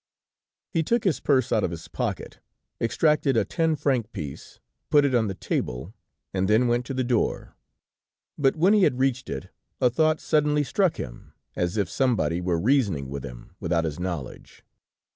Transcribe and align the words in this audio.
He 0.71 0.81
took 0.81 1.03
his 1.03 1.19
purse 1.19 1.51
out 1.51 1.63
of 1.63 1.69
his 1.69 1.87
pocket, 1.87 2.39
extracted 2.81 3.37
a 3.37 3.45
ten 3.45 3.75
franc 3.75 4.11
piece, 4.13 4.59
put 4.89 5.05
it 5.05 5.13
on 5.13 5.27
the 5.27 5.35
table, 5.35 5.93
and 6.33 6.47
then 6.49 6.67
went 6.67 6.87
to 6.87 6.95
the 6.95 7.03
door; 7.03 7.55
but 8.35 8.55
when 8.55 8.73
he 8.73 8.81
had 8.81 8.97
reached 8.97 9.29
it, 9.29 9.49
a 9.79 9.91
thought 9.91 10.19
suddenly 10.19 10.63
struck 10.63 10.97
him, 10.97 11.33
as 11.55 11.77
if 11.77 11.87
somebody 11.87 12.41
were 12.41 12.59
reasoning 12.59 13.09
with 13.09 13.23
him, 13.23 13.51
without 13.59 13.85
his 13.85 13.99
knowledge. 13.99 14.63